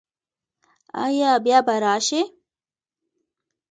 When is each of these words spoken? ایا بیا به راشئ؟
ایا 1.03 1.31
بیا 1.43 1.59
به 1.65 1.75
راشئ؟ 1.83 2.21